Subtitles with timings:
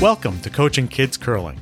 [0.00, 1.58] Welcome to Coaching Kids Curling,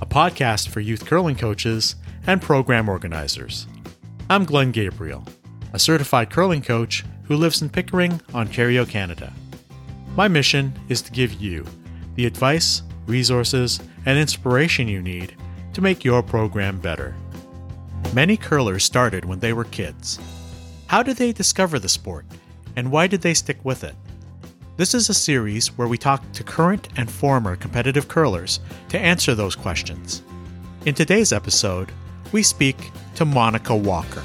[0.00, 1.96] a podcast for youth curling coaches
[2.28, 3.66] and program organizers.
[4.30, 5.24] I'm Glenn Gabriel,
[5.72, 9.32] a certified curling coach who lives in Pickering, Ontario, Canada.
[10.14, 11.66] My mission is to give you
[12.14, 15.36] the advice, resources, and inspiration you need
[15.72, 17.16] to make your program better.
[18.14, 20.20] Many curlers started when they were kids.
[20.86, 22.26] How did they discover the sport,
[22.76, 23.96] and why did they stick with it?
[24.78, 28.58] This is a series where we talk to current and former competitive curlers
[28.88, 30.22] to answer those questions.
[30.86, 31.92] In today's episode,
[32.32, 34.22] we speak to Monica Walker.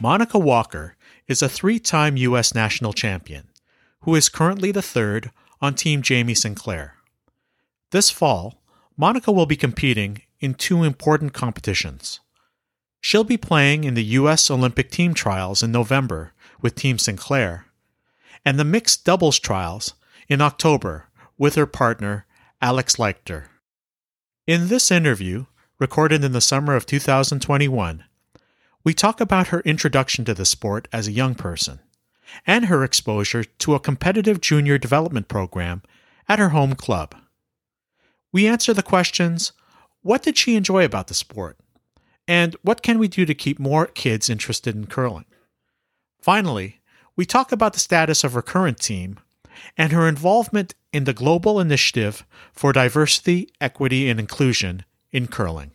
[0.00, 0.94] Monica Walker
[1.26, 2.54] is a three time U.S.
[2.54, 3.48] national champion
[4.02, 6.94] who is currently the third on Team Jamie Sinclair.
[7.90, 8.62] This fall,
[8.96, 12.20] Monica will be competing in two important competitions.
[13.00, 14.50] She'll be playing in the U.S.
[14.50, 17.66] Olympic team trials in November with Team Sinclair,
[18.44, 19.94] and the mixed doubles trials
[20.28, 22.26] in October with her partner,
[22.60, 23.46] Alex Leichter.
[24.46, 25.46] In this interview,
[25.78, 28.04] recorded in the summer of 2021,
[28.84, 31.80] we talk about her introduction to the sport as a young person
[32.46, 35.82] and her exposure to a competitive junior development program
[36.28, 37.14] at her home club.
[38.32, 39.52] We answer the questions
[40.02, 41.58] what did she enjoy about the sport?
[42.28, 45.24] And what can we do to keep more kids interested in curling?
[46.20, 46.80] Finally,
[47.16, 49.18] we talk about the status of her current team
[49.78, 55.70] and her involvement in the global initiative for diversity, equity, and inclusion in curling.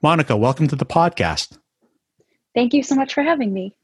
[0.00, 1.58] Monica, welcome to the podcast.
[2.54, 3.74] Thank you so much for having me.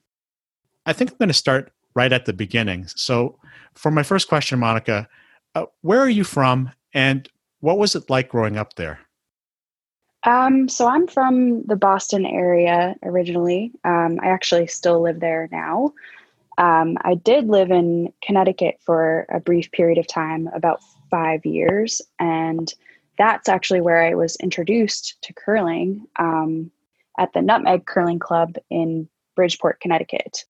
[0.87, 2.87] I think I'm going to start right at the beginning.
[2.87, 3.39] So,
[3.75, 5.09] for my first question, Monica,
[5.55, 7.29] uh, where are you from and
[7.61, 9.01] what was it like growing up there?
[10.27, 13.71] Um, so I'm from the Boston area originally.
[13.85, 15.95] Um, I actually still live there now.
[16.59, 22.03] Um, I did live in Connecticut for a brief period of time, about five years,
[22.19, 22.73] and
[23.19, 26.73] that's actually where I was introduced to curling um,
[27.19, 30.45] at the Nutmeg Curling Club in Bridgeport, Connecticut.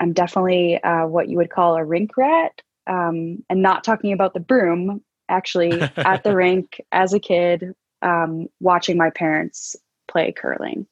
[0.00, 4.32] I'm definitely uh, what you would call a rink rat, um, and not talking about
[4.32, 5.02] the broom.
[5.28, 9.76] Actually, at the rink as a kid, um, watching my parents
[10.08, 10.86] play curling.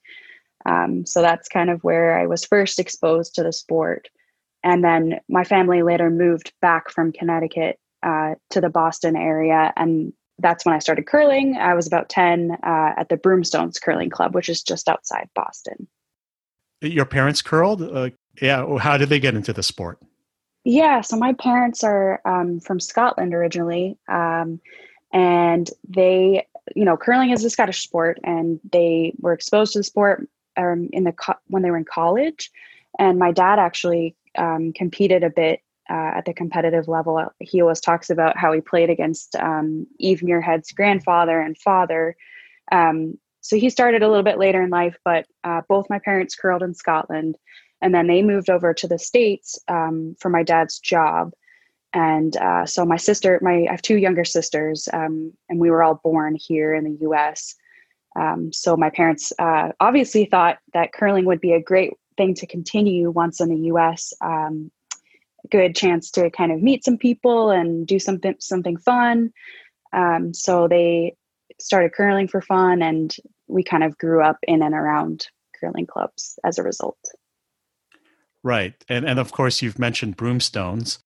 [0.67, 4.09] Um, so that's kind of where I was first exposed to the sport.
[4.65, 9.73] And then my family later moved back from Connecticut uh, to the Boston area.
[9.77, 11.57] And that's when I started curling.
[11.57, 15.87] I was about 10 uh, at the Broomstones Curling Club, which is just outside Boston.
[16.83, 17.83] Your parents curled?
[17.83, 18.11] Uh,
[18.43, 18.79] yeah.
[18.79, 19.99] How did they get into the sport?
[20.65, 21.01] Yeah.
[21.01, 23.97] So my parents are um, from Scotland originally.
[24.09, 24.61] Um,
[25.13, 29.85] and they you know, curling is a Scottish sport, and they were exposed to the
[29.85, 32.51] sport um, in the co- when they were in college.
[32.99, 37.25] And my dad actually um, competed a bit uh, at the competitive level.
[37.39, 42.17] He always talks about how he played against um, Eve Muirhead's grandfather and father.
[42.73, 46.35] Um, so he started a little bit later in life, but uh, both my parents
[46.35, 47.37] curled in Scotland,
[47.81, 51.33] and then they moved over to the states um, for my dad's job
[51.97, 55.83] and uh, so my sister my i have two younger sisters um, and we were
[55.83, 57.55] all born here in the us
[58.19, 62.47] um, so my parents uh, obviously thought that curling would be a great thing to
[62.47, 64.71] continue once in the us um,
[65.47, 69.33] good chance to kind of meet some people and do something something fun.
[69.93, 71.17] Um, so they
[71.61, 73.15] started curling for fun and
[73.47, 76.99] we kind of grew up in and around curling clubs as a result.
[78.43, 78.75] Right.
[78.89, 80.99] And and of course you've mentioned broomstones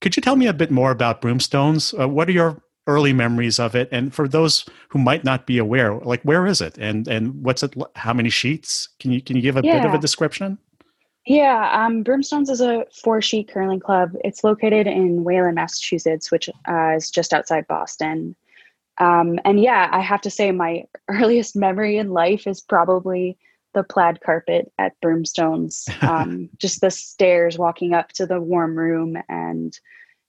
[0.00, 1.98] could you tell me a bit more about Broomstones?
[1.98, 3.88] Uh, what are your early memories of it?
[3.92, 7.62] And for those who might not be aware, like where is it, and and what's
[7.62, 7.74] it?
[7.96, 8.88] How many sheets?
[8.98, 9.78] Can you can you give a yeah.
[9.78, 10.58] bit of a description?
[11.24, 14.12] Yeah, um, Broomstones is a four sheet curling club.
[14.24, 18.34] It's located in Wayland, Massachusetts, which uh, is just outside Boston.
[18.98, 23.38] Um, and yeah, I have to say, my earliest memory in life is probably
[23.74, 29.16] the plaid carpet at Broomstones, um, just the stairs walking up to the warm room,
[29.28, 29.78] and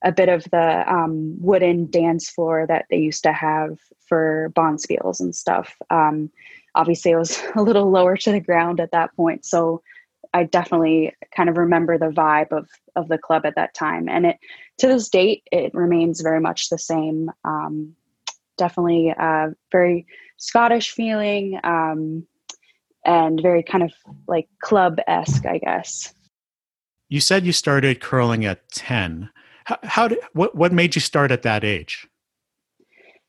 [0.04, 5.20] a bit of the um, wooden dance floor that they used to have for bonspiels
[5.20, 5.78] and stuff.
[5.90, 6.30] Um,
[6.76, 9.82] obviously, it was a little lower to the ground at that point, so
[10.34, 14.26] I definitely kind of remember the vibe of of the club at that time, and
[14.26, 14.38] it
[14.80, 17.32] to this date it remains very much the same.
[17.44, 17.96] Um,
[18.58, 20.06] definitely uh, very
[20.38, 21.60] Scottish feeling.
[21.64, 22.28] Um,
[23.06, 23.92] and very kind of
[24.28, 26.14] like club esque, I guess.
[27.10, 29.30] You said you started curling at 10.
[29.66, 32.08] How, how, did, what, what made you start at that age?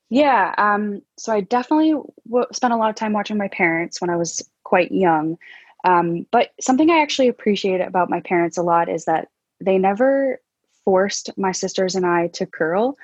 [0.09, 1.93] Yeah, um, so I definitely
[2.27, 5.37] w- spent a lot of time watching my parents when I was quite young.
[5.83, 9.29] Um, but something I actually appreciate about my parents a lot is that
[9.61, 10.39] they never
[10.83, 12.97] forced my sisters and I to curl.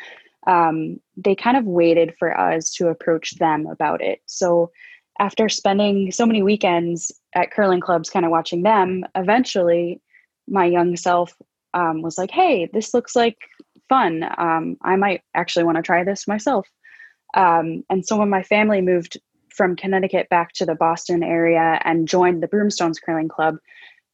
[0.47, 4.21] Um, they kind of waited for us to approach them about it.
[4.25, 4.71] So
[5.21, 10.01] after spending so many weekends at curling clubs, kind of watching them, eventually
[10.47, 11.39] my young self
[11.75, 13.37] um, was like, hey, this looks like
[13.87, 14.25] fun.
[14.39, 16.67] Um, I might actually want to try this myself.
[17.35, 19.19] Um, and so when my family moved
[19.49, 23.57] from Connecticut back to the Boston area and joined the Broomstones Curling Club,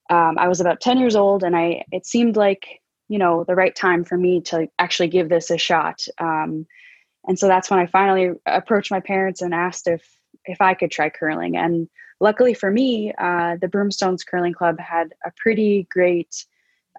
[0.10, 3.56] um, I was about 10 years old and I it seemed like, you know, the
[3.56, 6.02] right time for me to actually give this a shot.
[6.20, 6.68] Um,
[7.30, 10.17] and so that's when I finally approached my parents and asked if
[10.48, 11.58] if I could try curling.
[11.58, 11.90] And
[12.20, 16.46] luckily for me, uh, the Broomstones Curling Club had a pretty great,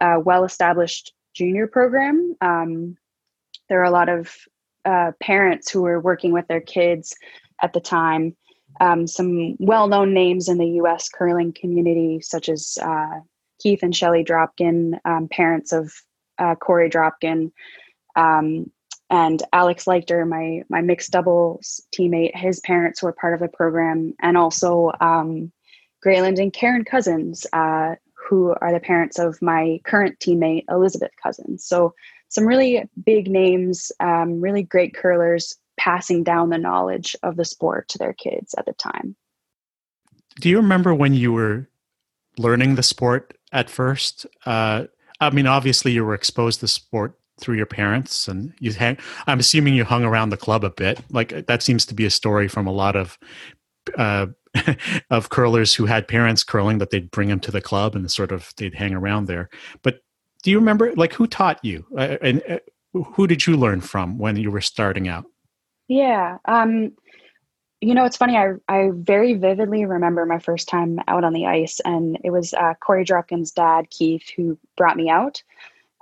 [0.00, 2.36] uh, well established junior program.
[2.40, 2.96] Um,
[3.68, 4.34] there are a lot of
[4.84, 7.14] uh, parents who were working with their kids
[7.62, 8.36] at the time.
[8.80, 13.20] Um, some well known names in the US curling community, such as uh,
[13.60, 15.92] Keith and Shelly Dropkin, um, parents of
[16.38, 17.50] uh, Korey Dropkin.
[18.14, 18.70] Um,
[19.10, 24.14] and Alex Leichter, my my mixed doubles teammate, his parents were part of the program,
[24.20, 25.50] and also um,
[26.04, 31.64] Graylin and Karen Cousins, uh, who are the parents of my current teammate Elizabeth Cousins.
[31.64, 31.94] So
[32.28, 37.88] some really big names, um, really great curlers, passing down the knowledge of the sport
[37.88, 39.16] to their kids at the time.
[40.40, 41.68] Do you remember when you were
[42.36, 44.26] learning the sport at first?
[44.44, 44.84] Uh,
[45.20, 48.96] I mean, obviously, you were exposed to sport through your parents and you hang
[49.26, 51.00] i'm assuming you hung around the club a bit.
[51.10, 53.18] Like that seems to be a story from a lot of
[53.96, 54.26] uh,
[55.10, 58.32] of curlers who had parents curling that they'd bring them to the club and sort
[58.32, 59.48] of they'd hang around there.
[59.82, 60.00] But
[60.42, 61.84] do you remember like who taught you?
[61.96, 62.58] Uh, and uh,
[62.92, 65.26] who did you learn from when you were starting out?
[65.88, 66.92] Yeah um
[67.80, 71.46] you know it's funny i i very vividly remember my first time out on the
[71.46, 75.42] ice and it was uh, korey dropkin's dad keith who brought me out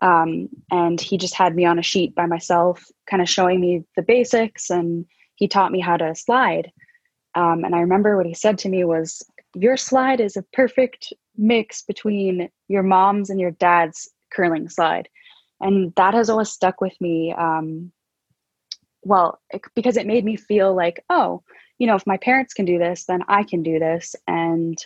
[0.02, 3.84] um, and he just had me on a sheet by myself, kind of showing me
[3.96, 5.06] the basics, and
[5.37, 6.70] he taught me how to slide.
[7.34, 9.22] Um, and I remember what he said to me was,
[9.54, 15.08] "Your slide is a perfect mix between your mom's and your dad's curling slide,"
[15.60, 17.32] and that has always stuck with me.
[17.32, 17.93] Um,
[19.02, 21.43] well, it, because it made me feel like, oh,
[21.78, 24.76] you know, if my parents can do this, then I can do this, and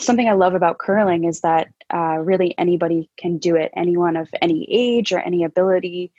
[0.00, 4.28] something I love about curling is that uh, really anybody can do it, anyone of
[4.42, 6.12] any age or any ability.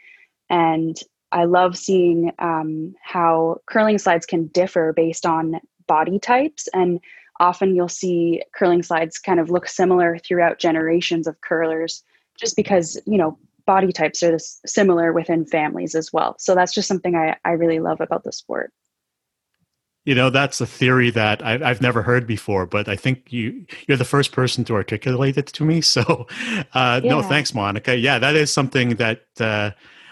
[0.50, 0.98] And
[1.32, 6.68] I love seeing um, how curling slides can differ based on body types.
[6.74, 7.00] And
[7.40, 12.04] often you'll see curling slides kind of look similar throughout generations of curlers,
[12.40, 16.36] just because, you know, body types are similar within families as well.
[16.40, 18.74] So that's just something I, I really love about the sport
[20.06, 23.66] you know that's a theory that I, have never heard before but i think you
[23.88, 25.82] you're the first person to articulate it to me.
[25.90, 26.28] So
[26.74, 27.10] uh, yeah.
[27.10, 27.98] no thanks monica.
[27.98, 29.72] Yeah that is something that uh,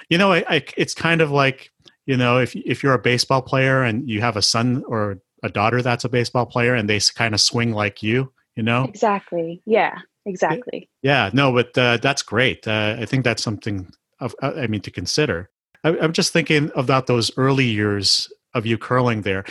[0.10, 1.72] you know I, I, it's kind of like
[2.06, 5.50] you know if if you're a baseball player and you have a son or a
[5.50, 8.86] daughter that's a baseball player and they kind of swing like you you know?
[8.86, 9.62] Exactly.
[9.66, 10.00] Yeah.
[10.26, 10.90] exactly.
[11.04, 12.68] Yeah no but uh, that's great.
[12.68, 15.50] Uh, i think that's something of, uh, i mean to consider.
[15.84, 19.46] I, i'm just thinking about those early years of you curling there.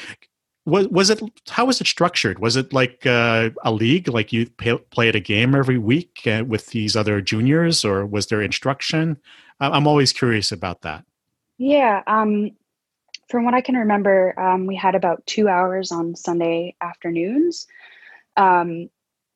[0.65, 2.41] Was was it how was it structured?
[2.41, 6.45] Was it like uh, a league like you pay, played a game every week uh,
[6.47, 9.17] with these other juniors or was there instruction?
[9.61, 11.05] I'm always curious about that.
[11.59, 12.51] Yeah um,
[13.29, 17.67] from what i can remember um, we had about two hours on sunday afternoons.
[18.37, 18.91] Um,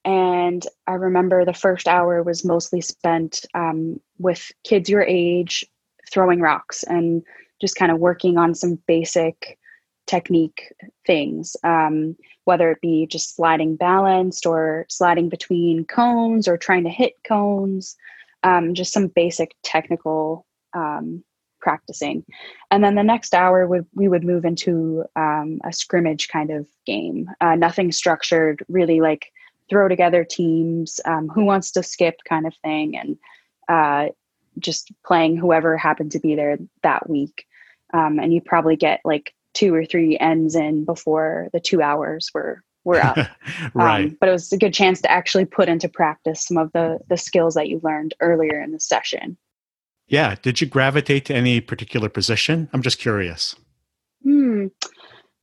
[0.05, 5.65] and i remember the first hour was mostly spent um, with kids your age
[6.11, 7.23] throwing rocks and
[7.61, 9.59] just kind of working on some basic
[10.07, 10.73] technique
[11.07, 16.91] things, um, whether it be just sliding balanced or sliding between cones or trying to
[16.91, 17.97] hit cones,
[18.43, 21.23] um, just some basic technical um,
[21.61, 22.25] practicing.
[22.71, 26.67] And then the next hour would we would move into um, a scrimmage kind of
[26.87, 29.31] game, uh, nothing structured, really like
[29.69, 33.17] throw together teams, um, who wants to skip kind of thing, and
[33.69, 34.11] uh,
[34.59, 37.47] just playing whoever happened to be there that week.
[37.93, 42.31] Um, and you probably get like two or three ends in before the two hours
[42.33, 43.17] were were up.
[43.75, 44.07] right.
[44.07, 46.99] Um, but it was a good chance to actually put into practice some of the
[47.09, 49.37] the skills that you learned earlier in the session.
[50.09, 50.35] Yeah.
[50.43, 52.69] Did you gravitate to any particular position?
[52.73, 53.55] I'm just curious.
[54.23, 54.67] Hmm.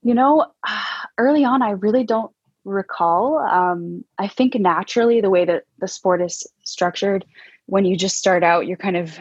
[0.02, 0.48] You know,
[1.18, 2.32] early on, I really don't
[2.66, 3.38] recall.
[3.40, 7.26] Um, I think naturally, the way that the sport is structured,
[7.66, 9.20] when you just start out, you're kind of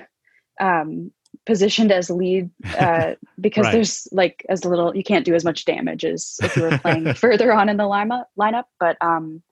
[0.61, 1.13] um,
[1.47, 3.73] positioned as lead uh, because right.
[3.73, 7.15] there's like as little you can't do as much damage as if you were playing
[7.15, 9.43] further on in the lineup lineup but um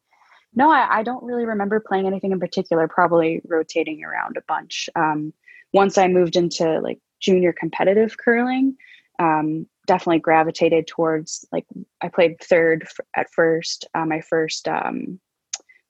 [0.54, 2.86] no, I, I, don't really remember playing anything in particular.
[2.86, 4.88] Probably rotating around a bunch.
[4.94, 5.32] Um,
[5.72, 8.76] once I moved into like junior competitive curling,
[9.18, 11.66] um, definitely gravitated towards like
[12.00, 15.18] I played third f- at first, uh, my first um,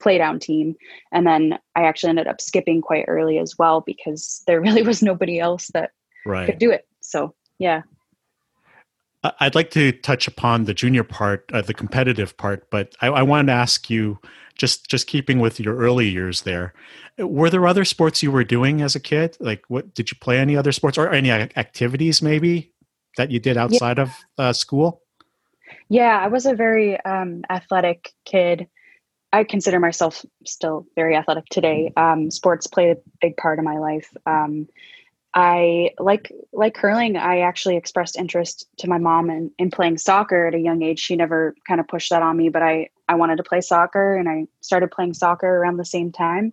[0.00, 0.74] play down team,
[1.12, 5.02] and then I actually ended up skipping quite early as well because there really was
[5.02, 5.90] nobody else that
[6.26, 6.46] right.
[6.46, 6.86] could do it.
[7.00, 7.82] So yeah.
[9.40, 13.22] I'd like to touch upon the junior part, uh, the competitive part, but I, I
[13.22, 14.18] wanted to ask you,
[14.56, 16.74] just just keeping with your early years there,
[17.18, 19.36] were there other sports you were doing as a kid?
[19.40, 22.72] Like, what did you play any other sports or any activities maybe
[23.16, 24.02] that you did outside yeah.
[24.02, 25.02] of uh, school?
[25.88, 28.68] Yeah, I was a very um, athletic kid.
[29.34, 31.92] I consider myself still very athletic today.
[31.96, 34.08] Um, sports played a big part of my life.
[34.26, 34.68] Um,
[35.34, 37.16] I like like curling.
[37.16, 41.00] I actually expressed interest to my mom in, in playing soccer at a young age.
[41.00, 44.14] She never kind of pushed that on me, but I I wanted to play soccer,
[44.14, 46.52] and I started playing soccer around the same time.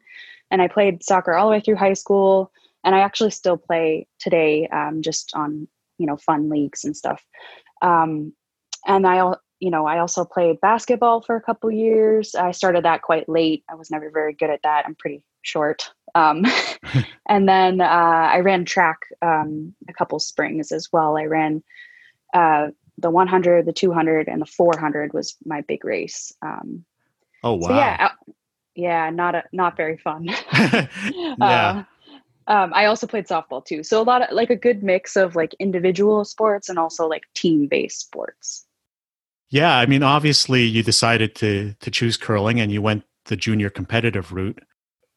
[0.49, 2.51] And I played soccer all the way through high school,
[2.83, 5.67] and I actually still play today, um, just on
[5.99, 7.23] you know fun leagues and stuff.
[7.83, 8.33] Um,
[8.87, 12.35] and I you know I also played basketball for a couple years.
[12.35, 13.63] I started that quite late.
[13.69, 14.85] I was never very good at that.
[14.85, 15.89] I'm pretty short.
[16.15, 16.45] Um,
[17.29, 21.15] and then uh, I ran track um, a couple springs as well.
[21.15, 21.63] I ran
[22.33, 26.33] uh, the 100, the 200, and the 400 was my big race.
[26.41, 26.83] Um,
[27.43, 27.67] oh wow!
[27.67, 28.09] So yeah,
[28.75, 30.25] yeah, not a, not very fun.
[30.53, 31.35] yeah.
[31.39, 31.83] Uh,
[32.47, 35.35] um, I also played softball too, so a lot of like a good mix of
[35.35, 38.65] like individual sports and also like team based sports.
[39.51, 43.69] Yeah, I mean, obviously, you decided to to choose curling, and you went the junior
[43.69, 44.59] competitive route.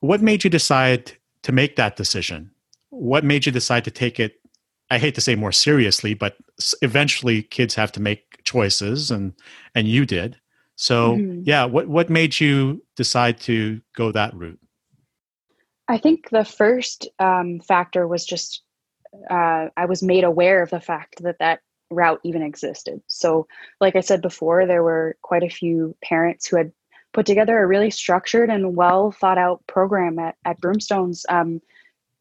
[0.01, 1.13] What made you decide
[1.43, 2.51] to make that decision?
[2.91, 4.41] What made you decide to take it?
[4.91, 6.37] I hate to say more seriously, but
[6.83, 9.35] eventually kids have to make choices, and
[9.75, 10.37] and you did.
[10.77, 11.43] So mm-hmm.
[11.45, 14.61] yeah, what what made you decide to go that route?
[15.87, 18.63] I think the first um, factor was just
[19.31, 21.61] uh, I was made aware of the fact that that
[21.91, 23.01] route even existed.
[23.07, 23.47] So,
[23.81, 26.73] like I said before, there were quite a few parents who had
[27.13, 31.25] put together a really structured and well thought out program at, at Broomstones.
[31.29, 31.61] Um,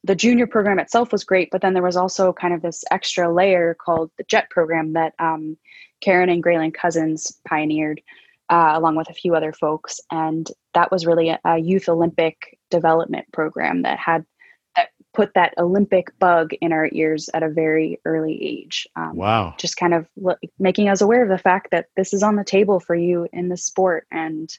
[0.03, 3.33] the junior program itself was great, but then there was also kind of this extra
[3.33, 5.57] layer called the JET program that um,
[6.01, 8.01] Karen and Graylin Cousins pioneered,
[8.49, 10.01] uh, along with a few other folks.
[10.11, 14.25] And that was really a, a youth Olympic development program that had
[14.75, 18.87] that put that Olympic bug in our ears at a very early age.
[18.95, 19.55] Um, wow!
[19.57, 20.07] Just kind of
[20.59, 23.49] making us aware of the fact that this is on the table for you in
[23.49, 24.49] the sport and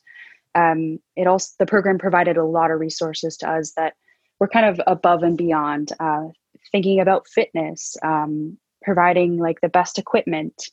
[0.54, 3.94] um, it also the program provided a lot of resources to us that
[4.38, 6.28] were kind of above and beyond uh,
[6.72, 10.70] thinking about fitness um, providing like the best equipment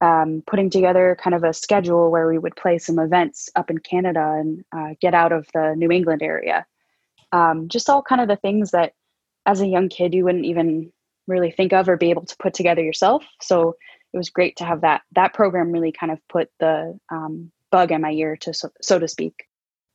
[0.00, 3.78] um, putting together kind of a schedule where we would play some events up in
[3.78, 6.66] canada and uh, get out of the new england area
[7.34, 8.92] um, just all kind of the things that
[9.44, 10.92] as a young kid you wouldn't even
[11.26, 13.24] really think of or be able to put together yourself.
[13.42, 13.74] So
[14.12, 17.90] it was great to have that that program really kind of put the um, bug
[17.90, 19.46] in my ear to so, so to speak.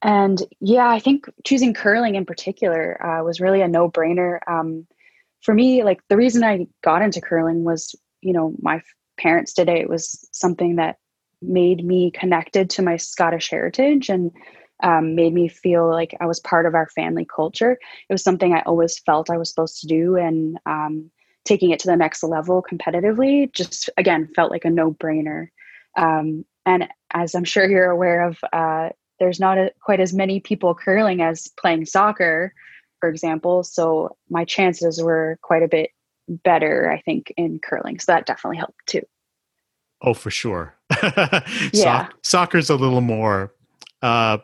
[0.01, 4.39] And yeah i think choosing curling in particular uh, was really a no-brainer.
[4.47, 4.87] Um,
[5.41, 8.81] for me like the reason i got into curling was you know my
[9.19, 9.77] parents did it.
[9.77, 10.97] It was something that
[11.41, 14.31] made me connected to my scottish heritage and
[14.81, 17.77] um, made me feel like i was part of our family culture
[18.09, 21.09] it was something i always felt i was supposed to do and um,
[21.45, 25.47] taking it to the next level competitively just again felt like a no-brainer
[25.97, 30.39] um, and as I'm sure you're aware of, uh, there's not a, quite as many
[30.39, 32.53] people curling as playing soccer,
[32.99, 33.63] for example.
[33.63, 35.91] So my chances were quite a bit
[36.27, 37.99] better, I think, in curling.
[37.99, 39.01] So that definitely helped too.
[40.01, 40.75] Oh, for sure.
[41.73, 42.07] yeah.
[42.07, 43.53] So- soccer's a little more.
[44.01, 44.37] Uh,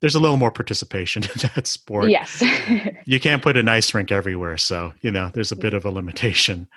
[0.00, 2.10] there's a little more participation in that sport.
[2.10, 2.42] Yes.
[3.04, 5.90] you can't put an ice rink everywhere, so you know there's a bit of a
[5.90, 6.68] limitation.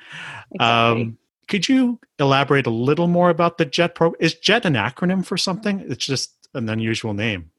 [0.52, 1.02] Exactly.
[1.04, 4.22] Um, could you elaborate a little more about the JET program?
[4.22, 5.84] Is JET an acronym for something?
[5.90, 7.50] It's just an unusual name.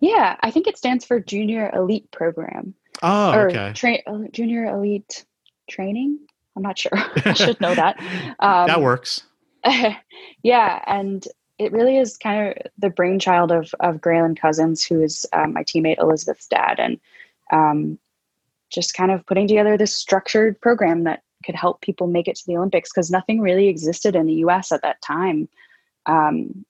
[0.00, 2.74] Yeah, I think it stands for Junior Elite Program.
[3.02, 3.72] Oh, or okay.
[3.74, 5.24] Tra- uh, junior Elite
[5.68, 6.20] Training.
[6.56, 6.92] I'm not sure.
[7.24, 8.00] I should know that.
[8.38, 9.22] Um, that works.
[10.42, 11.26] yeah, and
[11.58, 15.64] it really is kind of the brainchild of of Graylin Cousins, who is um, my
[15.64, 17.00] teammate Elizabeth's dad, and
[17.52, 17.98] um,
[18.70, 22.46] just kind of putting together this structured program that could help people make it to
[22.46, 25.48] the Olympics because nothing really existed in the US at that time.
[26.06, 26.64] Um,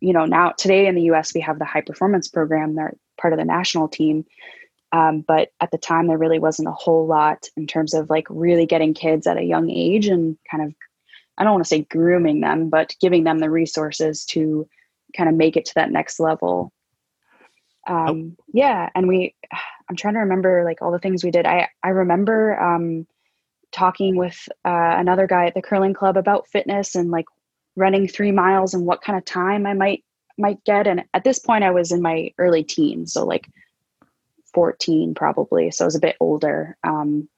[0.00, 3.32] you know, now today in the US, we have the high performance program, they're part
[3.32, 4.24] of the national team.
[4.92, 8.26] Um, but at the time, there really wasn't a whole lot in terms of like
[8.30, 10.74] really getting kids at a young age and kind of,
[11.38, 14.68] I don't want to say grooming them, but giving them the resources to
[15.16, 16.72] kind of make it to that next level.
[17.86, 18.44] um, oh.
[18.52, 19.34] yeah, and we,
[19.88, 21.46] I'm trying to remember like all the things we did.
[21.46, 23.06] I I remember um,
[23.72, 27.26] talking with uh, another guy at the curling club about fitness and like
[27.76, 30.04] running three miles and what kind of time I might
[30.36, 30.86] might get.
[30.86, 33.48] And at this point, I was in my early teens, so like
[34.54, 35.70] 14 probably.
[35.70, 36.76] So I was a bit older.
[36.84, 37.28] Um,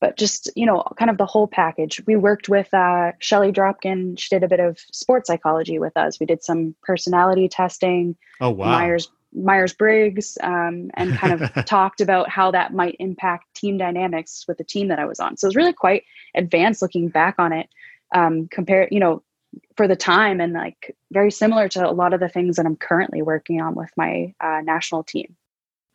[0.00, 2.02] but just you know, kind of the whole package.
[2.06, 4.18] We worked with uh, Shelly Dropkin.
[4.18, 6.20] She did a bit of sports psychology with us.
[6.20, 8.16] We did some personality testing.
[8.40, 8.70] Oh wow!
[8.70, 14.44] Myers Myers Briggs, um, and kind of talked about how that might impact team dynamics
[14.48, 15.36] with the team that I was on.
[15.36, 17.68] So it was really quite advanced looking back on it.
[18.14, 19.22] Um, compare, you know,
[19.76, 22.76] for the time and like very similar to a lot of the things that I'm
[22.76, 25.36] currently working on with my uh, national team.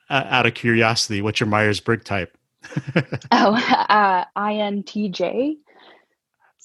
[0.10, 2.38] Uh, out of curiosity, what's your Myers Briggs type?
[3.31, 3.55] oh,
[3.89, 5.57] uh, INTJ.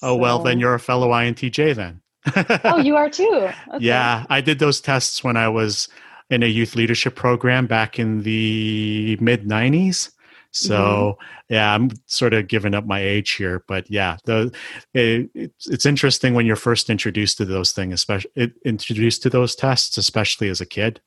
[0.02, 0.16] Oh, so...
[0.16, 2.00] well, then you're a fellow INTJ then.
[2.64, 3.48] oh, you are too.
[3.74, 3.84] Okay.
[3.84, 5.88] Yeah, I did those tests when I was
[6.30, 10.10] in a youth leadership program back in the mid 90s.
[10.50, 11.54] So mm-hmm.
[11.54, 14.54] yeah, I'm sort of giving up my age here, but yeah, the
[14.94, 19.30] it, it's, it's interesting when you're first introduced to those things, especially it, introduced to
[19.30, 21.00] those tests, especially as a kid.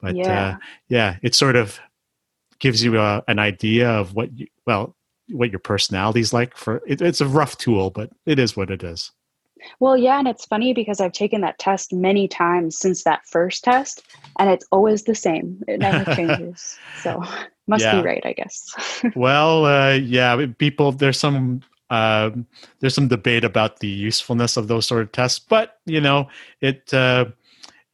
[0.00, 0.56] But yeah, uh,
[0.88, 1.78] yeah it sort of
[2.62, 4.96] gives you a, an idea of what you well
[5.28, 6.56] what your personality's like.
[6.56, 9.10] For it, it's a rough tool, but it is what it is.
[9.78, 13.62] Well, yeah, and it's funny because I've taken that test many times since that first
[13.62, 14.02] test,
[14.38, 15.62] and it's always the same.
[15.68, 16.78] It never changes.
[17.02, 17.22] so
[17.66, 18.00] must yeah.
[18.00, 18.74] be right, I guess.
[19.14, 20.92] well, uh, yeah, people.
[20.92, 22.30] There's some uh,
[22.80, 26.28] there's some debate about the usefulness of those sort of tests, but you know,
[26.60, 27.26] it, uh,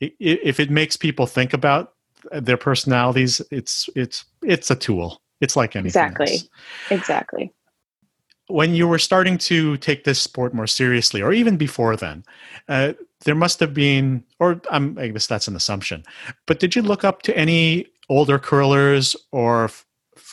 [0.01, 1.95] it if it makes people think about
[2.33, 5.23] their personalities, it's it's it's a tool.
[5.41, 5.89] It's like anything.
[5.89, 6.33] Exactly.
[6.33, 6.49] Else.
[6.91, 7.53] Exactly
[8.49, 12.25] when you were starting to take this sport more seriously, or even before then,
[12.69, 16.03] uh, there must have been, or um, I guess that's an assumption,
[16.47, 19.85] but did you look up to any older curlers or f-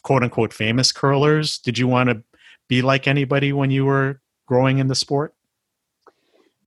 [0.03, 1.57] quote unquote famous curlers?
[1.57, 2.23] Did you want to
[2.67, 5.33] be like anybody when you were growing in the sport?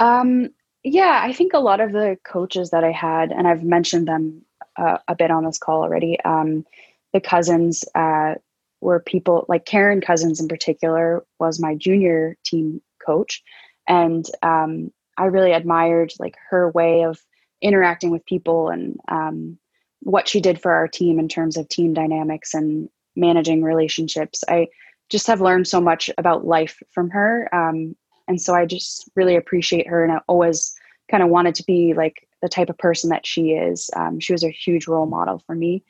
[0.00, 0.50] Um,
[0.84, 4.42] yeah, I think a lot of the coaches that I had, and I've mentioned them
[4.78, 6.64] uh, a bit on this call already, um,
[7.12, 8.34] the cousins, uh,
[8.80, 13.42] were people like Karen Cousins in particular was my junior team coach,
[13.88, 17.20] and um, I really admired like her way of
[17.60, 19.58] interacting with people and um,
[20.00, 24.44] what she did for our team in terms of team dynamics and managing relationships.
[24.48, 24.68] I
[25.08, 27.96] just have learned so much about life from her, um,
[28.28, 30.74] and so I just really appreciate her, and I always
[31.10, 33.90] kind of wanted to be like the type of person that she is.
[33.96, 35.84] Um, she was a huge role model for me.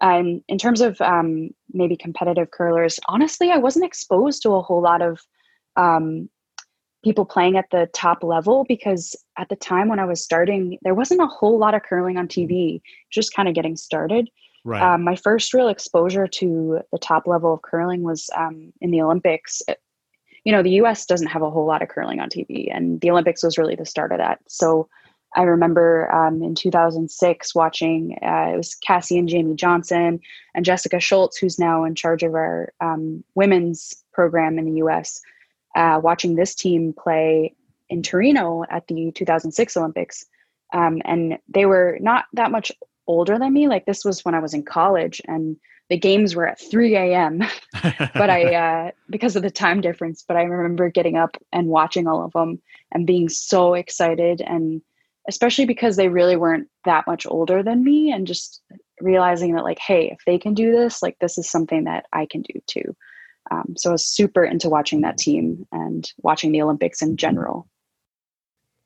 [0.00, 4.82] Um, in terms of um, maybe competitive curlers, honestly, I wasn't exposed to a whole
[4.82, 5.20] lot of
[5.76, 6.28] um,
[7.04, 10.94] people playing at the top level because at the time when I was starting, there
[10.94, 14.28] wasn't a whole lot of curling on TV, just kind of getting started.
[14.64, 14.82] Right.
[14.82, 19.02] Um, my first real exposure to the top level of curling was um, in the
[19.02, 19.60] Olympics.
[20.44, 23.10] You know, the US doesn't have a whole lot of curling on TV, and the
[23.10, 24.38] Olympics was really the start of that.
[24.48, 24.88] So
[25.34, 30.20] I remember um, in 2006 watching uh, it was Cassie and Jamie Johnson
[30.54, 35.20] and Jessica Schultz, who's now in charge of our um, women's program in the U.S.
[35.74, 37.54] Uh, watching this team play
[37.88, 40.26] in Torino at the 2006 Olympics,
[40.72, 42.70] um, and they were not that much
[43.06, 43.68] older than me.
[43.68, 45.56] Like this was when I was in college, and
[45.88, 47.38] the games were at 3 a.m.
[47.82, 52.06] but I, uh, because of the time difference, but I remember getting up and watching
[52.06, 52.60] all of them
[52.92, 54.82] and being so excited and
[55.28, 58.62] especially because they really weren't that much older than me and just
[59.00, 62.26] realizing that like hey if they can do this like this is something that i
[62.26, 62.96] can do too.
[63.50, 67.68] Um, so i was super into watching that team and watching the olympics in general.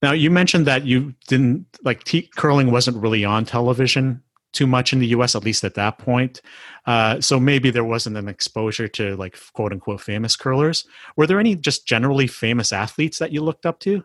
[0.03, 4.23] Now you mentioned that you didn't like curling wasn't really on television
[4.53, 6.41] too much in the us at least at that point.
[6.87, 10.87] Uh, so maybe there wasn't an exposure to like quote unquote famous curlers.
[11.17, 14.03] Were there any just generally famous athletes that you looked up to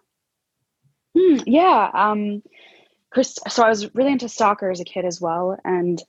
[1.22, 1.90] Hmm, yeah.
[1.94, 2.42] Um,
[3.10, 5.58] Chris, so I was really into soccer as a kid as well.
[5.64, 6.02] And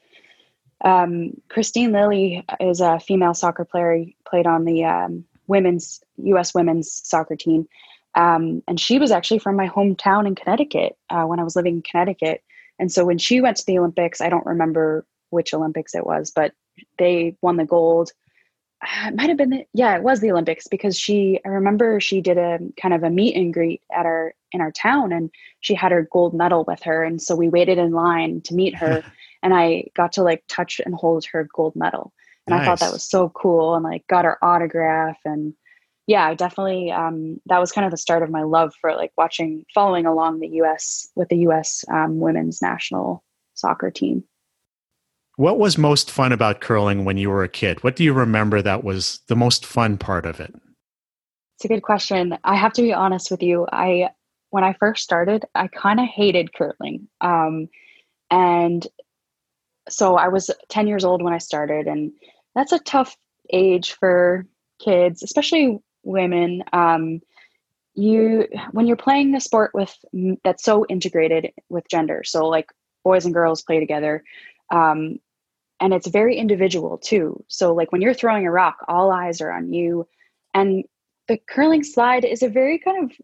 [0.85, 6.55] um, Kristine Lilly is a female soccer player, played on the um, women's U.S.
[6.55, 7.68] women's soccer team.
[8.14, 11.77] Um, and she was actually from my hometown in Connecticut uh, when I was living
[11.77, 12.42] in Connecticut.
[12.79, 16.31] And so when she went to the Olympics, I don't remember which Olympics it was,
[16.31, 16.53] but
[16.98, 18.12] they won the gold
[19.07, 22.21] it might have been the, yeah it was the olympics because she i remember she
[22.21, 25.75] did a kind of a meet and greet at our in our town and she
[25.75, 27.03] had her gold medal with her.
[27.03, 29.03] And so we waited in line to meet her
[29.42, 32.12] and i got to like touch and hold her gold medal.
[32.47, 32.62] And nice.
[32.62, 35.55] i thought that was so cool and like got her autograph and
[36.07, 39.64] yeah definitely um, that was kind of the start of my love for like watching
[39.73, 43.23] following along the us with the us um, women's national
[43.55, 44.25] soccer team
[45.37, 47.83] What was most fun about curling when you were a kid?
[47.83, 50.55] What do you remember that was the most fun part of it?
[51.57, 52.37] It's a good question.
[52.45, 53.66] I have to be honest with you.
[53.73, 54.11] I
[54.51, 57.09] when I first started, I kind of hated curling.
[57.23, 57.68] Um,
[58.31, 58.87] and
[59.88, 62.12] so I was 10 years old when I started, and
[62.55, 63.16] that's a tough
[63.51, 64.47] age for
[64.79, 66.64] kids, especially women.
[66.73, 67.21] Um,
[67.95, 69.95] you when you're playing a sport with
[70.45, 72.71] that's so integrated with gender, so like
[73.05, 74.23] boys and girls play together,
[74.70, 75.18] um,
[75.81, 77.42] and it's very individual too.
[77.48, 80.07] So like when you're throwing a rock, all eyes are on you,
[80.55, 80.85] and
[81.29, 83.16] the curling slide is a very kind of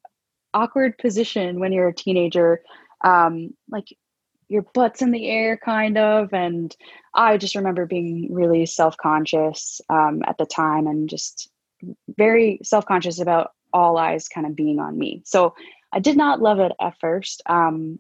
[0.55, 2.63] awkward position when you're a teenager.
[3.05, 3.89] Um, like
[4.49, 6.75] your butt's in the air kind of and
[7.15, 11.51] i just remember being really self-conscious um, at the time and just
[12.17, 15.55] very self-conscious about all eyes kind of being on me so
[15.93, 17.99] i did not love it at first um,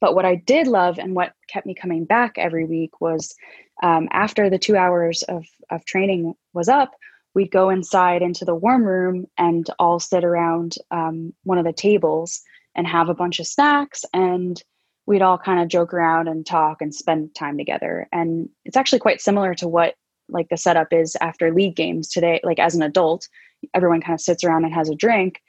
[0.00, 3.34] but what i did love and what kept me coming back every week was
[3.82, 6.92] um, after the two hours of, of training was up
[7.34, 11.72] we'd go inside into the warm room and all sit around um, one of the
[11.72, 12.40] tables
[12.74, 14.62] and have a bunch of snacks and
[15.06, 18.08] we'd all kind of joke around and talk and spend time together.
[18.12, 19.94] And it's actually quite similar to what
[20.28, 22.40] like the setup is after league games today.
[22.42, 23.28] Like as an adult,
[23.72, 25.40] everyone kind of sits around and has a drink.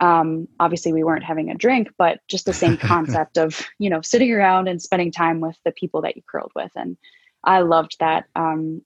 [0.00, 4.00] Um, obviously, we weren't having a drink, but just the same concept of you know
[4.00, 6.72] sitting around and spending time with the people that you curled with.
[6.74, 6.96] And
[7.42, 8.24] I loved that.
[8.34, 8.82] Um,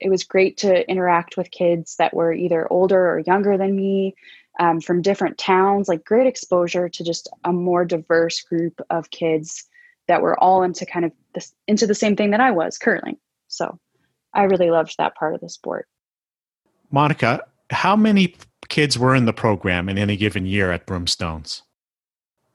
[0.00, 4.14] it was great to interact with kids that were either older or younger than me
[4.58, 9.68] um, from different towns like great exposure to just a more diverse group of kids
[10.08, 13.16] that were all into kind of this into the same thing that I was curling.
[13.48, 13.78] So
[14.34, 15.86] I really loved that part of the sport.
[16.90, 18.34] Monica, how many
[18.70, 21.62] kids were in the program in any given year at Broomstones?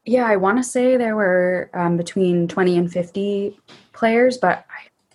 [0.06, 3.60] Yeah, I want to say there were um, between 20 and 50
[3.94, 4.66] players, but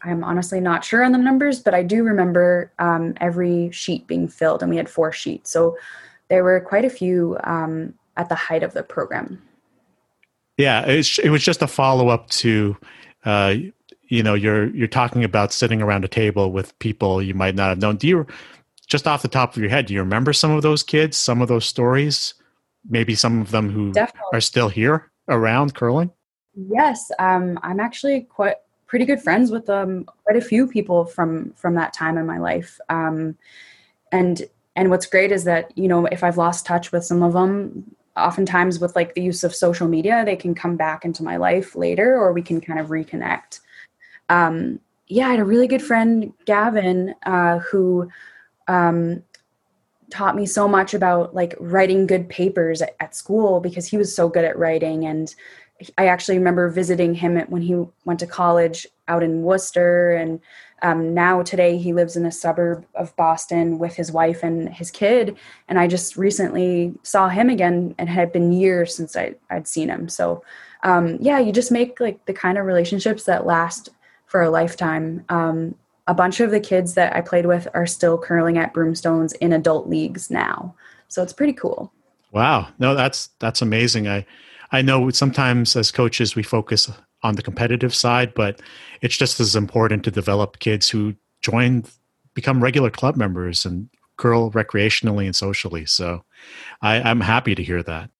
[0.03, 1.61] I, am honestly not sure on the numbers.
[1.61, 5.51] But I do remember um, every sheet being filled, and we had four sheets.
[5.51, 5.77] So
[6.29, 9.41] there were quite a few um, at the height of the program.
[10.57, 12.77] Yeah, it was just a follow up to,
[13.25, 13.55] uh,
[14.09, 17.69] you know, you're you're talking about sitting around a table with people you might not
[17.69, 17.97] have known.
[17.97, 18.27] Do you,
[18.91, 21.41] just off the top of your head, do you remember some of those kids, some
[21.41, 22.35] of those stories?
[22.89, 24.29] Maybe some of them who Definitely.
[24.33, 26.11] are still here around curling.
[26.55, 31.53] Yes, um, I'm actually quite pretty good friends with um, quite a few people from
[31.53, 32.81] from that time in my life.
[32.89, 33.39] Um,
[34.11, 34.43] and
[34.75, 37.95] and what's great is that you know if I've lost touch with some of them,
[38.17, 41.77] oftentimes with like the use of social media they can come back into my life
[41.77, 43.61] later or we can kind of reconnect
[44.29, 48.09] um, yeah i had a really good friend gavin uh, who
[48.71, 49.25] um,
[50.11, 54.15] taught me so much about like writing good papers at, at, school because he was
[54.15, 55.05] so good at writing.
[55.05, 55.35] And
[55.97, 60.13] i actually remember visiting him when he went to college out in worcester.
[60.13, 60.41] And
[60.83, 64.91] um, now today he lives in a suburb of boston with his wife and his
[64.91, 65.37] kid.
[65.69, 69.89] And i just recently saw him again and had been years since I, i'd seen
[69.89, 70.09] him.
[70.09, 70.45] So
[70.83, 73.89] um, yeah you just make like the kind of relationships that last
[74.27, 75.25] for a lifetime.
[75.29, 75.75] Um,
[76.11, 79.53] a bunch of the kids that i played with are still curling at broomstones in
[79.53, 80.75] adult leagues now
[81.09, 81.93] so it's pretty cool
[82.33, 84.27] wow no that's that's amazing i
[84.73, 86.91] i know sometimes as coaches we focus
[87.23, 88.61] on the competitive side, but
[89.01, 91.85] it's just as important to develop kids who join,
[92.35, 95.87] become regular club members and curl recreationally and socially.
[95.87, 96.25] So
[96.83, 98.11] I, I'm happy to hear that.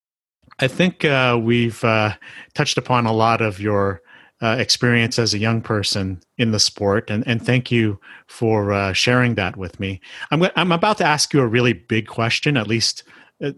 [0.59, 2.13] I think uh, we've uh,
[2.53, 4.01] touched upon a lot of your
[4.41, 8.93] uh, experience as a young person in the sport, and, and thank you for uh,
[8.93, 10.01] sharing that with me.
[10.31, 13.03] I'm, I'm about to ask you a really big question, at least
[13.41, 13.51] uh,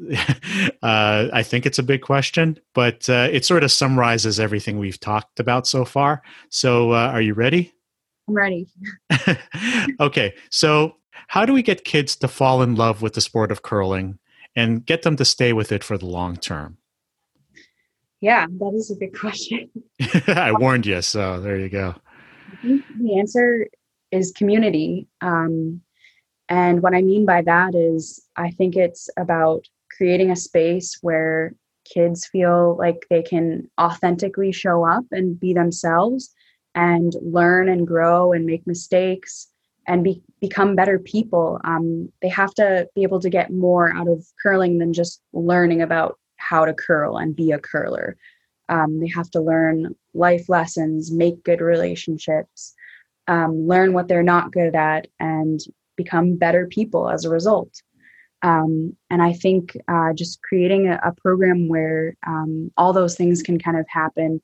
[0.84, 5.40] I think it's a big question, but uh, it sort of summarizes everything we've talked
[5.40, 6.22] about so far.
[6.50, 7.74] So, uh, are you ready?
[8.28, 8.68] I'm ready.
[10.00, 10.34] okay.
[10.50, 10.96] So,
[11.28, 14.20] how do we get kids to fall in love with the sport of curling
[14.56, 16.78] and get them to stay with it for the long term?
[18.24, 19.70] Yeah, that is a big question.
[20.28, 21.94] I warned you, so there you go.
[22.64, 23.68] the answer
[24.12, 25.10] is community.
[25.20, 25.82] Um,
[26.48, 31.54] and what I mean by that is, I think it's about creating a space where
[31.84, 36.34] kids feel like they can authentically show up and be themselves
[36.76, 39.50] and learn and grow and make mistakes
[39.86, 41.60] and be, become better people.
[41.66, 45.82] Um, they have to be able to get more out of curling than just learning
[45.82, 46.18] about
[46.50, 48.18] how to curl and be a curler.
[48.70, 52.74] Um, they have to learn life lessons, make good relationships,
[53.28, 55.60] um, learn what they're not good at, and
[55.96, 57.82] become better people as a result.
[58.42, 63.42] Um, and I think uh, just creating a, a program where um, all those things
[63.42, 64.42] can kind of happen.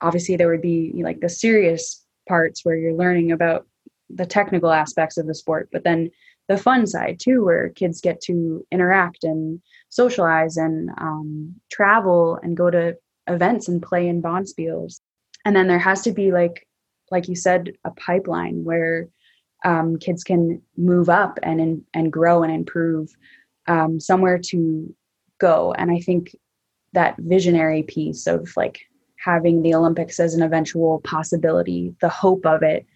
[0.00, 3.66] Obviously, there would be like the serious parts where you're learning about
[4.08, 6.10] the technical aspects of the sport, but then
[6.48, 12.56] the fun side too, where kids get to interact and socialize and um, travel and
[12.56, 12.96] go to
[13.26, 15.00] events and play in bonspiels.
[15.44, 16.66] And then there has to be like,
[17.10, 19.08] like you said, a pipeline where
[19.64, 23.10] um, kids can move up and and grow and improve
[23.66, 24.94] um, somewhere to
[25.38, 25.72] go.
[25.72, 26.36] And I think
[26.92, 28.80] that visionary piece of like
[29.18, 32.86] having the Olympics as an eventual possibility, the hope of it,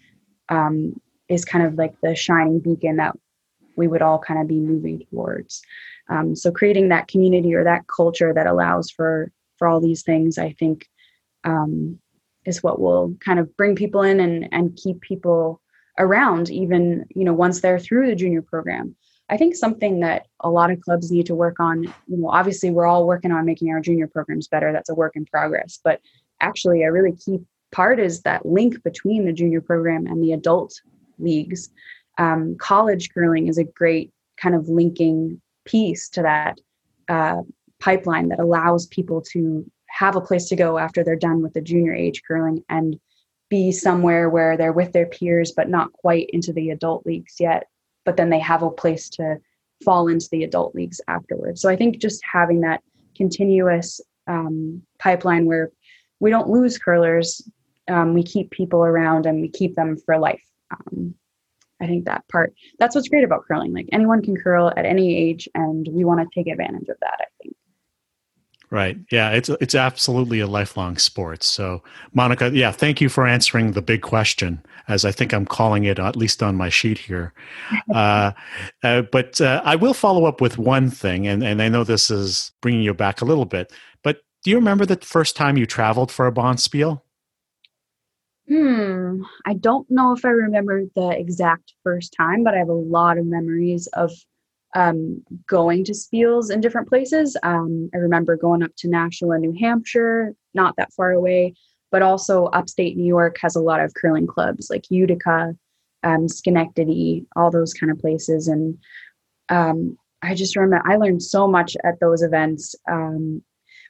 [0.48, 3.16] um, is kind of like the shining beacon that
[3.76, 5.62] we would all kind of be moving towards.
[6.10, 10.38] Um, so creating that community or that culture that allows for for all these things,
[10.38, 10.88] I think,
[11.44, 11.98] um,
[12.46, 15.60] is what will kind of bring people in and and keep people
[15.98, 18.96] around, even you know once they're through the junior program.
[19.28, 22.70] I think something that a lot of clubs need to work on, you know, obviously
[22.70, 24.72] we're all working on making our junior programs better.
[24.72, 25.78] That's a work in progress.
[25.84, 26.00] But
[26.40, 27.38] actually, a really key
[27.70, 30.74] part is that link between the junior program and the adult
[31.20, 31.70] leagues.
[32.18, 35.40] Um, college curling is a great kind of linking
[35.70, 36.58] piece to that
[37.08, 37.42] uh,
[37.80, 41.60] pipeline that allows people to have a place to go after they're done with the
[41.60, 42.98] junior age curling and
[43.48, 47.66] be somewhere where they're with their peers but not quite into the adult leagues yet
[48.04, 49.36] but then they have a place to
[49.84, 51.60] fall into the adult leagues afterwards.
[51.60, 52.82] So I think just having that
[53.16, 55.70] continuous um, pipeline where
[56.20, 57.48] we don't lose curlers,
[57.88, 60.42] um, we keep people around and we keep them for life.
[60.70, 61.14] Um,
[61.80, 63.72] I think that part, that's what's great about curling.
[63.72, 67.18] Like anyone can curl at any age, and we want to take advantage of that,
[67.20, 67.56] I think.
[68.70, 68.96] Right.
[69.10, 71.42] Yeah, it's it's absolutely a lifelong sport.
[71.42, 71.82] So,
[72.14, 75.98] Monica, yeah, thank you for answering the big question, as I think I'm calling it,
[75.98, 77.32] at least on my sheet here.
[77.92, 78.30] Uh,
[78.84, 82.08] uh, but uh, I will follow up with one thing, and, and I know this
[82.08, 83.72] is bringing you back a little bit.
[84.04, 87.02] But do you remember the first time you traveled for a Bonspiel?
[88.50, 89.22] Hmm.
[89.46, 93.16] I don't know if I remember the exact first time, but I have a lot
[93.16, 94.10] of memories of
[94.74, 97.36] um, going to spiels in different places.
[97.44, 101.54] Um, I remember going up to Nashua, New Hampshire, not that far away,
[101.92, 105.54] but also upstate New York has a lot of curling clubs like Utica,
[106.02, 108.48] um, Schenectady, all those kind of places.
[108.48, 108.76] And
[109.48, 112.74] um, I just remember I learned so much at those events.
[112.90, 113.44] Um,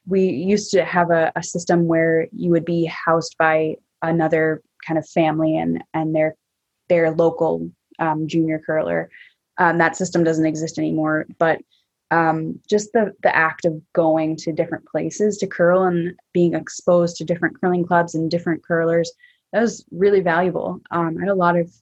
[0.07, 4.99] we used to have a, a system where you would be housed by another kind
[4.99, 6.37] of family and and their
[6.89, 9.11] their local um, junior curler
[9.59, 11.27] um, that system doesn't exist anymore.
[11.39, 11.61] But
[12.11, 17.17] um, just the the act of going to different places to curl and being exposed
[17.17, 19.13] to different curling clubs and different curlers
[19.53, 20.81] that was really valuable.
[20.91, 21.73] Um, I had a lot of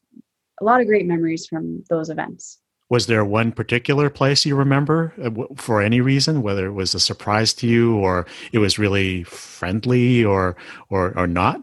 [0.60, 2.58] a lot of great memories from those events.
[2.90, 7.00] Was there one particular place you remember uh, for any reason, whether it was a
[7.00, 10.56] surprise to you or it was really friendly or
[10.88, 11.62] or or not?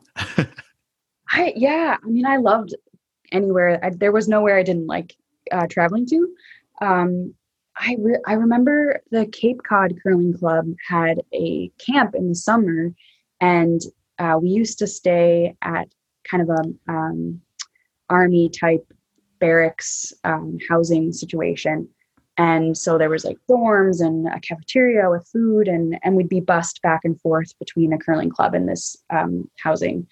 [1.31, 2.75] I yeah, I mean, I loved
[3.31, 3.83] anywhere.
[3.83, 5.15] I, there was nowhere I didn't like
[5.51, 6.27] uh, traveling to.
[6.81, 7.33] Um,
[7.77, 12.93] I re- I remember the Cape Cod Curling Club had a camp in the summer,
[13.41, 13.81] and
[14.19, 15.87] uh, we used to stay at
[16.23, 17.41] kind of a um,
[18.09, 18.85] army type
[19.39, 21.87] barracks um, housing situation.
[22.37, 26.41] And so there was like dorms and a cafeteria with food, and and we'd be
[26.41, 30.05] bussed back and forth between the curling club and this um, housing.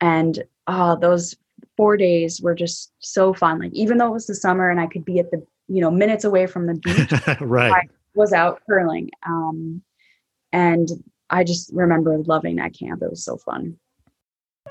[0.00, 1.34] And oh, those
[1.76, 3.58] four days were just so fun.
[3.58, 5.90] Like even though it was the summer and I could be at the you know
[5.90, 7.72] minutes away from the beach, right?
[7.72, 9.82] I was out curling, um,
[10.52, 10.88] and
[11.28, 13.02] I just remember loving that camp.
[13.02, 13.76] It was so fun.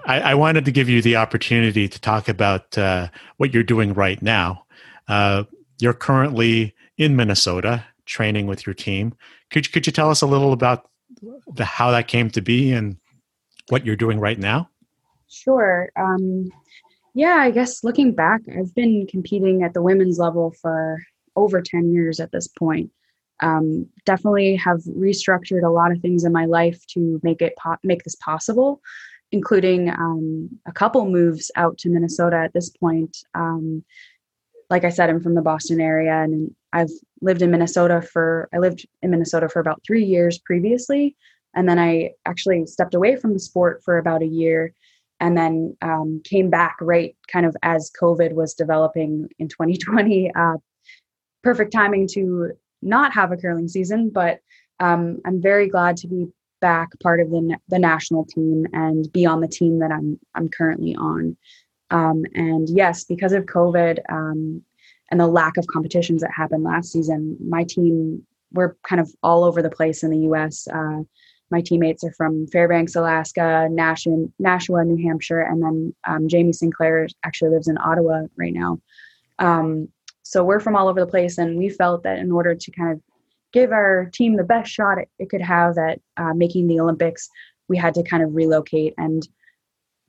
[0.08, 3.94] I, I wanted to give you the opportunity to talk about uh, what you're doing
[3.94, 4.66] right now.
[5.08, 5.44] Uh,
[5.80, 9.14] you're currently in Minnesota training with your team.
[9.52, 10.90] Could could you tell us a little about
[11.54, 12.98] the, how that came to be and
[13.70, 14.70] what you're doing right now?
[15.28, 15.90] Sure.
[15.98, 16.50] Um,
[17.14, 21.00] yeah, I guess looking back, I've been competing at the women's level for
[21.36, 22.92] over 10 years at this point.
[23.42, 27.78] Um, definitely have restructured a lot of things in my life to make it po-
[27.84, 28.82] make this possible,
[29.32, 33.18] including um, a couple moves out to Minnesota at this point.
[33.36, 33.84] Um,
[34.70, 38.58] like I said, I'm from the Boston area, and I've lived in Minnesota for I
[38.58, 41.16] lived in Minnesota for about three years previously,
[41.56, 44.74] and then I actually stepped away from the sport for about a year
[45.20, 50.32] and then um, came back right kind of as COVID was developing in 2020.
[50.36, 50.58] Uh,
[51.44, 54.40] perfect timing to not have a curling season, but
[54.80, 56.28] um, I'm very glad to be
[56.60, 60.50] back part of the the national team and be on the team that I'm I'm
[60.50, 61.38] currently on.
[61.90, 64.62] Um, and yes, because of COVID um,
[65.10, 69.44] and the lack of competitions that happened last season, my team we're kind of all
[69.44, 70.68] over the place in the U.S.
[70.74, 71.02] Uh,
[71.50, 77.08] my teammates are from Fairbanks, Alaska, Nashua, Nashua New Hampshire, and then um, Jamie Sinclair
[77.24, 78.80] actually lives in Ottawa right now.
[79.40, 79.90] Um,
[80.24, 82.92] so we're from all over the place, and we felt that in order to kind
[82.92, 83.02] of
[83.54, 87.30] give our team the best shot it, it could have at uh, making the Olympics,
[87.68, 88.94] we had to kind of relocate.
[88.98, 89.28] And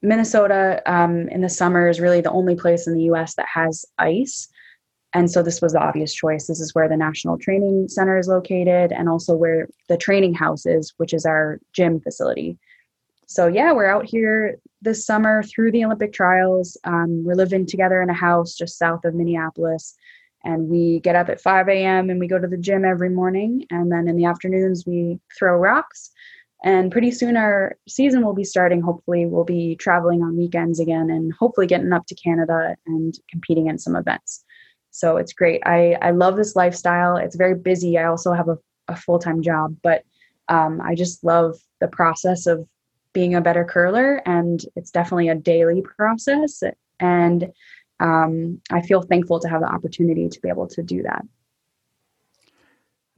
[0.01, 3.35] Minnesota um, in the summer is really the only place in the U.S.
[3.35, 4.47] that has ice.
[5.13, 6.47] And so this was the obvious choice.
[6.47, 10.65] This is where the National Training Center is located and also where the training house
[10.65, 12.57] is, which is our gym facility.
[13.25, 16.77] So, yeah, we're out here this summer through the Olympic trials.
[16.83, 19.95] Um, we're living together in a house just south of Minneapolis.
[20.43, 22.09] And we get up at 5 a.m.
[22.09, 23.65] and we go to the gym every morning.
[23.69, 26.11] And then in the afternoons, we throw rocks.
[26.63, 28.81] And pretty soon our season will be starting.
[28.81, 33.67] Hopefully, we'll be traveling on weekends again and hopefully getting up to Canada and competing
[33.67, 34.43] in some events.
[34.91, 35.61] So it's great.
[35.65, 37.15] I, I love this lifestyle.
[37.15, 37.97] It's very busy.
[37.97, 40.03] I also have a, a full time job, but
[40.49, 42.67] um, I just love the process of
[43.13, 44.21] being a better curler.
[44.25, 46.61] And it's definitely a daily process.
[46.99, 47.51] And
[47.99, 51.25] um, I feel thankful to have the opportunity to be able to do that.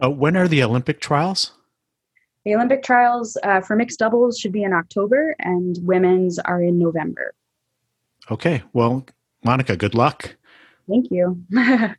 [0.04, 1.52] Uh, when are the Olympic trials?
[2.46, 6.80] The Olympic trials uh, for mixed doubles should be in October, and women's are in
[6.80, 7.36] November.
[8.32, 8.64] Okay.
[8.74, 9.06] Well,
[9.44, 10.36] Monica, good luck.
[10.88, 11.44] Thank you.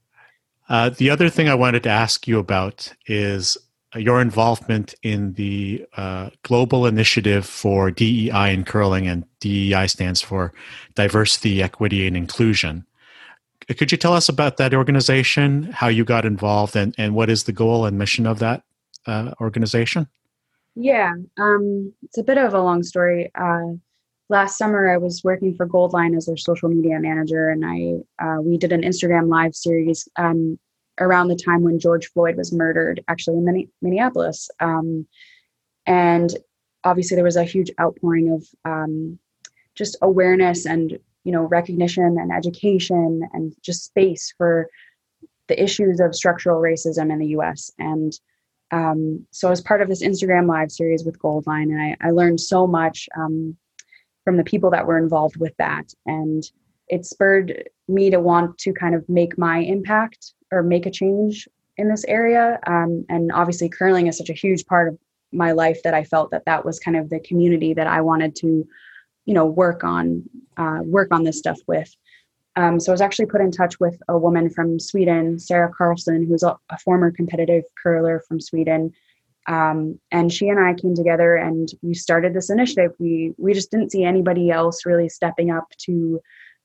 [0.69, 3.57] uh, the other thing I wanted to ask you about is
[3.97, 10.53] your involvement in the uh, global initiative for DEI in curling, and DEI stands for
[10.95, 12.87] Diversity, Equity, and Inclusion.
[13.69, 17.45] Could you tell us about that organization, how you got involved, and, and what is
[17.45, 18.63] the goal and mission of that
[19.07, 20.09] uh, organization?
[20.75, 23.31] Yeah, um, it's a bit of a long story.
[23.35, 23.75] Uh,
[24.29, 28.41] last summer I was working for Goldline as their social media manager, and I uh,
[28.41, 30.59] we did an Instagram live series um,
[31.01, 35.07] around the time when George Floyd was murdered, actually in Minneapolis, um,
[35.87, 36.37] and
[36.85, 39.19] obviously there was a huge outpouring of um,
[39.75, 44.69] just awareness and you know recognition and education and just space for
[45.49, 47.71] the issues of structural racism in the U.S.
[47.79, 48.13] and
[48.71, 52.11] um, so I was part of this Instagram live series with Goldline, and I, I
[52.11, 53.09] learned so much.
[53.17, 53.57] Um,
[54.25, 55.93] from the people that were involved with that.
[56.07, 56.43] And
[56.89, 61.49] it spurred me to want to kind of make my impact or make a change
[61.77, 62.61] in this area.
[62.67, 64.99] Um, and obviously, curling is such a huge part of
[65.33, 68.37] my life that I felt that that was kind of the community that I wanted
[68.37, 68.67] to,
[69.25, 71.91] you know, work on, uh, work on this stuff with.
[72.55, 76.27] Um, so I was actually put in touch with a woman from Sweden, Sarah Carlson,
[76.27, 78.93] who's a, a former competitive curler from Sweden,
[79.49, 82.93] um, and she and I came together and we started this initiative.
[82.99, 86.21] We we just didn't see anybody else really stepping up to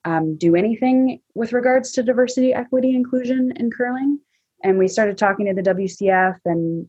[0.07, 4.19] um, do anything with regards to diversity, equity, inclusion in curling.
[4.63, 6.87] And we started talking to the WCF, and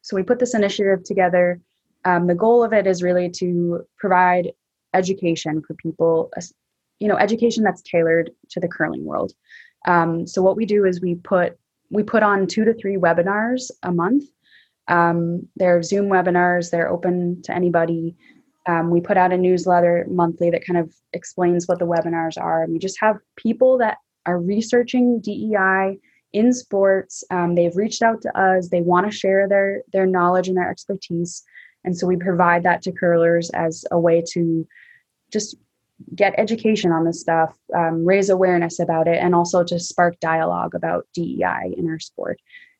[0.00, 1.60] so we put this initiative together.
[2.06, 4.52] Um, the goal of it is really to provide
[4.94, 6.32] education for people,
[6.98, 9.32] you know, education that's tailored to the curling world.
[9.86, 11.58] Um, so what we do is we put
[11.90, 14.24] we put on two to three webinars a month
[14.88, 18.16] um, they're Zoom webinars, they're open to anybody.
[18.66, 22.62] Um, we put out a newsletter monthly that kind of explains what the webinars are.
[22.62, 25.98] And we just have people that are researching DEI
[26.32, 27.24] in sports.
[27.30, 28.68] Um, they've reached out to us.
[28.68, 31.42] They want to share their their knowledge and their expertise,
[31.84, 34.66] and so we provide that to curlers as a way to
[35.32, 35.56] just
[36.14, 40.74] get education on this stuff, um, raise awareness about it, and also to spark dialogue
[40.74, 42.38] about DEI in our sport.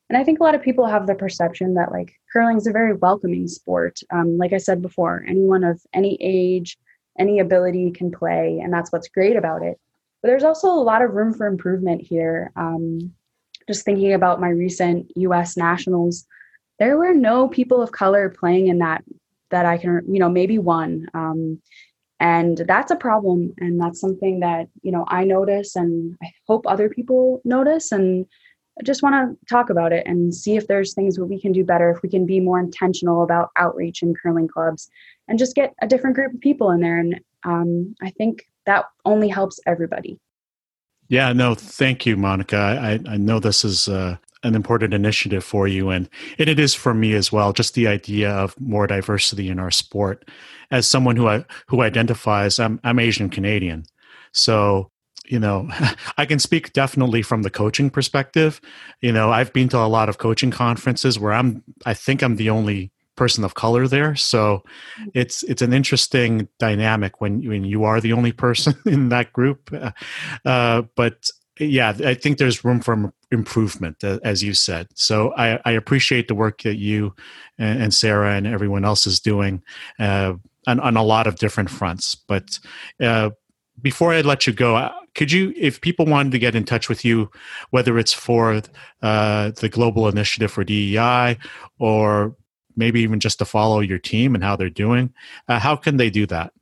[0.08, 2.72] And I think a lot of people have the perception that like curling is a
[2.72, 3.98] very welcoming sport.
[4.10, 6.78] Um, like I said before, anyone of any age,
[7.18, 9.80] any ability can play, and that's what's great about it.
[10.22, 12.52] But there's also a lot of room for improvement here.
[12.56, 13.12] Um,
[13.68, 15.56] just thinking about my recent U.S.
[15.56, 16.26] nationals,
[16.78, 19.02] there were no people of color playing in that
[19.50, 21.08] that I can, you know, maybe one.
[21.14, 21.60] Um,
[22.18, 26.64] and that's a problem, and that's something that you know I notice, and I hope
[26.66, 28.26] other people notice, and
[28.84, 31.64] Just want to talk about it and see if there's things that we can do
[31.64, 34.90] better, if we can be more intentional about outreach in curling clubs
[35.28, 36.98] and just get a different group of people in there.
[36.98, 40.18] And um, I think that only helps everybody.
[41.08, 42.56] Yeah, no, thank you, Monica.
[42.56, 46.08] I, I know this is uh, an important initiative for you, and,
[46.38, 47.52] and it is for me as well.
[47.52, 50.28] Just the idea of more diversity in our sport.
[50.72, 53.84] As someone who I, who identifies, I'm I'm Asian Canadian,
[54.32, 54.90] so
[55.28, 55.68] you know,
[56.16, 58.60] I can speak definitely from the coaching perspective.
[59.00, 62.36] You know, I've been to a lot of coaching conferences where I'm, I think I'm
[62.36, 64.14] the only person of color there.
[64.14, 64.62] So
[65.14, 69.74] it's it's an interesting dynamic when when you are the only person in that group.
[70.44, 74.88] Uh, but yeah, I think there's room for improvement, uh, as you said.
[74.94, 77.14] So I, I, appreciate the work that you
[77.56, 79.62] and, Sarah and everyone else is doing
[79.98, 80.34] uh,
[80.66, 82.14] on, on, a lot of different fronts.
[82.14, 82.58] But
[83.00, 83.30] uh,
[83.80, 86.88] before I let you go, uh, could you, if people wanted to get in touch
[86.88, 87.30] with you,
[87.70, 88.62] whether it's for
[89.02, 91.38] uh, the Global Initiative for DEI
[91.78, 92.36] or
[92.76, 95.12] maybe even just to follow your team and how they're doing,
[95.48, 96.52] uh, how can they do that?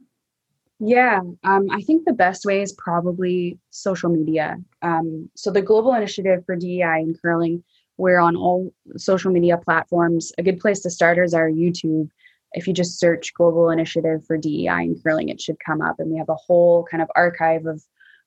[0.79, 4.57] Yeah, um, I think the best way is probably social media.
[4.83, 7.63] Um, so, the Global Initiative for DEI and Curling,
[7.97, 10.33] we're on all social media platforms.
[10.37, 12.09] A good place to start is our YouTube.
[12.53, 15.97] If you just search Global Initiative for DEI and Curling, it should come up.
[16.01, 17.83] And we have a whole kind of archive of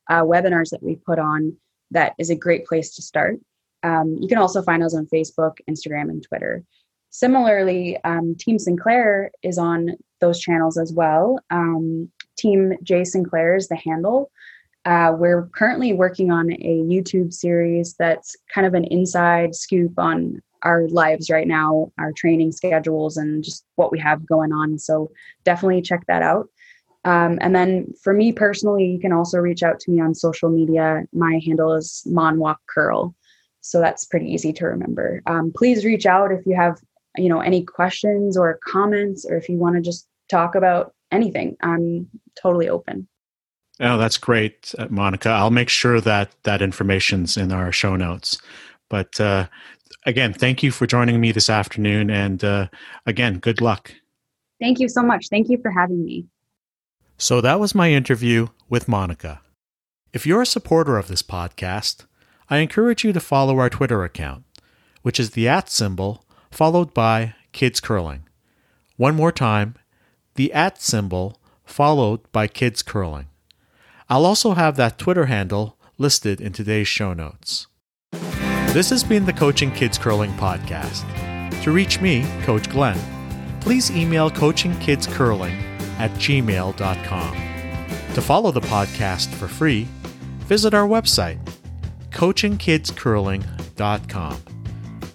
[0.10, 1.56] uh, webinars that we put on
[1.92, 3.40] that is a great place to start.
[3.84, 6.64] Um, you can also find us on Facebook, Instagram, and Twitter.
[7.10, 11.40] Similarly, um, Team Sinclair is on those channels as well.
[11.50, 14.32] Um, Team J Sinclair is the handle.
[14.86, 20.42] Uh, we're currently working on a YouTube series that's kind of an inside scoop on
[20.64, 24.80] our lives right now, our training schedules, and just what we have going on.
[24.80, 25.12] So
[25.44, 26.50] definitely check that out.
[27.08, 30.50] Um, and then for me personally, you can also reach out to me on social
[30.50, 31.04] media.
[31.14, 33.16] My handle is Monwalk Curl.
[33.62, 35.22] So that's pretty easy to remember.
[35.26, 36.82] Um, please reach out if you have,
[37.16, 41.56] you know, any questions or comments, or if you want to just talk about anything.
[41.62, 43.08] I'm totally open.
[43.80, 45.30] Oh, that's great, uh, Monica.
[45.30, 48.38] I'll make sure that that information's in our show notes.
[48.90, 49.48] But uh,
[50.06, 52.10] again, thank you for joining me this afternoon.
[52.10, 52.68] And uh,
[53.06, 53.94] again, good luck.
[54.60, 55.30] Thank you so much.
[55.30, 56.26] Thank you for having me.
[57.20, 59.42] So that was my interview with Monica.
[60.14, 62.06] If you're a supporter of this podcast,
[62.48, 64.44] I encourage you to follow our Twitter account,
[65.02, 68.24] which is the at symbol followed by Kids Curling.
[68.98, 69.76] One more time,
[70.36, 73.28] the at symbol followed by Kids Curling.
[74.10, 77.66] I'll also have that Twitter handle listed in today's show notes.
[78.12, 81.04] This has been the Coaching Kids Curling podcast.
[81.64, 83.00] To reach me, Coach Glenn,
[83.60, 85.67] please email coachingkidscurling
[86.00, 87.36] at gmail.com.
[88.14, 89.88] To follow the podcast for free,
[90.46, 91.38] visit our website,
[92.12, 94.42] coachingkidscurling.com.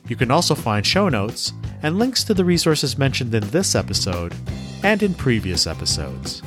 [0.09, 1.53] You can also find show notes
[1.83, 4.35] and links to the resources mentioned in this episode
[4.83, 6.43] and in previous episodes.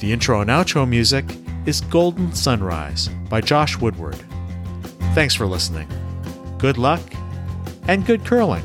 [0.00, 1.24] The intro and outro music
[1.66, 4.18] is Golden Sunrise by Josh Woodward.
[5.14, 5.88] Thanks for listening.
[6.58, 7.02] Good luck
[7.86, 8.64] and good curling.